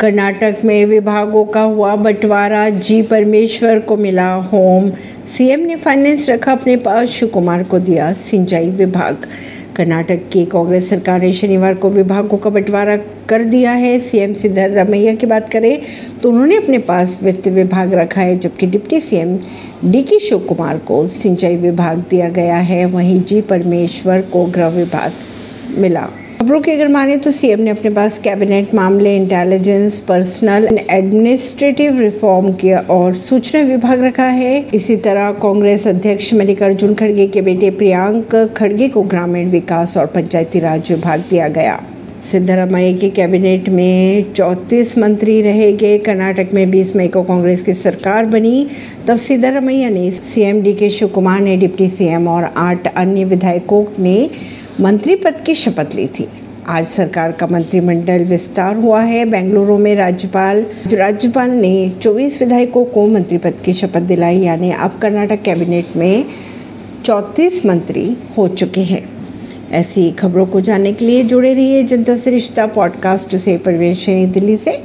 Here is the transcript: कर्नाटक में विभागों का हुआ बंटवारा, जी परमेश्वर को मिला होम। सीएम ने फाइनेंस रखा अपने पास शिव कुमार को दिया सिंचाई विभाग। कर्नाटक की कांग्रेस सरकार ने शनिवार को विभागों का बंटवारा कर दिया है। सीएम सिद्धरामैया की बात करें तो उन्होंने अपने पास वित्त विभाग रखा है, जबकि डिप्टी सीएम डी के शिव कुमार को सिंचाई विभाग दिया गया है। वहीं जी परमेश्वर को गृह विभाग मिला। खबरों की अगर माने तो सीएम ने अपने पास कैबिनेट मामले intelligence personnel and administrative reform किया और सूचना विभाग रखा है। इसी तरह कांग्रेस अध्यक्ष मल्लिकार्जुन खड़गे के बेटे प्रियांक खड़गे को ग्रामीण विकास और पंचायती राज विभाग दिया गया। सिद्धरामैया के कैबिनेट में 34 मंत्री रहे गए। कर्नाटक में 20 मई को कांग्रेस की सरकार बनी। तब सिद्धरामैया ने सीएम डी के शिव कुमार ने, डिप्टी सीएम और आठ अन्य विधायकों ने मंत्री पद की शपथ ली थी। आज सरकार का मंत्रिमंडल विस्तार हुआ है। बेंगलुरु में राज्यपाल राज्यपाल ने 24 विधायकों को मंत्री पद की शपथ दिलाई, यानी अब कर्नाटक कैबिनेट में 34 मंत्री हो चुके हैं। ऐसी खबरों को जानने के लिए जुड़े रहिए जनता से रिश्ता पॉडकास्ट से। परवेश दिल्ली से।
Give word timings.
कर्नाटक 0.00 0.56
में 0.64 0.84
विभागों 0.86 1.44
का 1.44 1.60
हुआ 1.60 1.94
बंटवारा, 1.96 2.68
जी 2.70 3.00
परमेश्वर 3.02 3.78
को 3.78 3.96
मिला 3.96 4.32
होम। 4.32 4.90
सीएम 5.28 5.60
ने 5.60 5.76
फाइनेंस 5.76 6.28
रखा 6.28 6.52
अपने 6.52 6.76
पास 6.76 7.08
शिव 7.08 7.28
कुमार 7.28 7.62
को 7.62 7.78
दिया 7.78 8.12
सिंचाई 8.12 8.68
विभाग। 8.70 9.26
कर्नाटक 9.76 10.20
की 10.32 10.44
कांग्रेस 10.44 10.88
सरकार 10.90 11.20
ने 11.22 11.32
शनिवार 11.32 11.74
को 11.74 11.90
विभागों 11.90 12.38
का 12.38 12.50
बंटवारा 12.50 12.96
कर 13.28 13.44
दिया 13.44 13.72
है। 13.72 13.98
सीएम 14.00 14.34
सिद्धरामैया 14.34 15.14
की 15.14 15.26
बात 15.26 15.50
करें 15.52 15.78
तो 16.22 16.30
उन्होंने 16.30 16.56
अपने 16.56 16.78
पास 16.78 17.18
वित्त 17.22 17.48
विभाग 17.48 17.94
रखा 17.94 18.20
है, 18.20 18.38
जबकि 18.38 18.66
डिप्टी 18.66 19.00
सीएम 19.00 19.36
डी 19.84 20.02
के 20.02 20.18
शिव 20.18 20.38
कुमार 20.38 20.78
को 20.78 21.06
सिंचाई 21.08 21.56
विभाग 21.56 22.04
दिया 22.10 22.28
गया 22.30 22.56
है। 22.56 22.84
वहीं 22.86 23.20
जी 23.22 23.40
परमेश्वर 23.42 24.20
को 24.22 24.44
गृह 24.46 24.68
विभाग 24.68 25.12
मिला। 25.78 26.08
खबरों 26.38 26.60
की 26.60 26.70
अगर 26.70 26.88
माने 26.88 27.16
तो 27.16 27.30
सीएम 27.30 27.60
ने 27.60 27.70
अपने 27.70 27.90
पास 27.90 28.18
कैबिनेट 28.18 28.74
मामले 28.74 29.16
intelligence 29.16 29.98
personnel 30.00 30.64
and 30.64 30.78
administrative 30.90 31.98
reform 32.00 32.52
किया 32.52 32.78
और 32.90 33.14
सूचना 33.14 33.62
विभाग 33.62 34.04
रखा 34.04 34.24
है। 34.24 34.60
इसी 34.74 34.96
तरह 34.96 35.30
कांग्रेस 35.32 35.86
अध्यक्ष 35.88 36.32
मल्लिकार्जुन 36.34 36.94
खड़गे 36.94 37.26
के 37.26 37.40
बेटे 37.42 37.70
प्रियांक 37.70 38.36
खड़गे 38.56 38.88
को 38.88 39.02
ग्रामीण 39.02 39.48
विकास 39.50 39.96
और 39.96 40.06
पंचायती 40.06 40.60
राज 40.60 40.90
विभाग 40.90 41.24
दिया 41.30 41.48
गया। 41.48 41.80
सिद्धरामैया 42.30 42.96
के 42.98 43.10
कैबिनेट 43.10 43.68
में 43.68 44.32
34 44.32 44.96
मंत्री 44.98 45.40
रहे 45.42 45.72
गए। 45.72 45.98
कर्नाटक 45.98 46.54
में 46.54 46.70
20 46.70 46.94
मई 46.96 47.08
को 47.08 47.22
कांग्रेस 47.22 47.62
की 47.62 47.74
सरकार 47.74 48.26
बनी। 48.26 48.66
तब 49.08 49.16
सिद्धरामैया 49.16 49.88
ने 49.88 50.10
सीएम 50.10 50.62
डी 50.62 50.72
के 50.74 50.90
शिव 50.90 51.08
कुमार 51.08 51.40
ने, 51.40 51.56
डिप्टी 51.56 51.88
सीएम 51.88 52.28
और 52.28 52.44
आठ 52.56 52.94
अन्य 52.94 53.24
विधायकों 53.24 53.84
ने 53.98 54.30
मंत्री 54.80 55.14
पद 55.14 55.34
की 55.46 55.54
शपथ 55.54 55.86
ली 55.94 56.06
थी। 56.06 56.28
आज 56.68 56.86
सरकार 56.86 57.32
का 57.32 57.46
मंत्रिमंडल 57.46 58.24
विस्तार 58.24 58.76
हुआ 58.76 59.02
है। 59.02 59.24
बेंगलुरु 59.24 59.78
में 59.78 59.94
राज्यपाल 59.94 60.66
राज्यपाल 60.94 61.50
ने 61.50 61.92
24 62.02 62.40
विधायकों 62.40 62.84
को 62.84 63.06
मंत्री 63.06 63.38
पद 63.38 63.54
की 63.64 63.74
शपथ 63.74 64.00
दिलाई, 64.00 64.38
यानी 64.38 64.72
अब 64.72 64.98
कर्नाटक 65.02 65.42
कैबिनेट 65.42 65.86
में 65.96 66.24
34 67.04 67.66
मंत्री 67.66 68.16
हो 68.38 68.48
चुके 68.48 68.80
हैं। 68.80 69.10
ऐसी 69.72 70.10
खबरों 70.10 70.46
को 70.46 70.60
जानने 70.60 70.92
के 70.92 71.04
लिए 71.04 71.24
जुड़े 71.24 71.54
रहिए 71.54 71.82
जनता 71.82 72.16
से 72.16 72.30
रिश्ता 72.30 72.66
पॉडकास्ट 72.66 73.36
से। 73.36 73.58
परवेश 73.58 74.06
दिल्ली 74.08 74.56
से। 74.56 74.76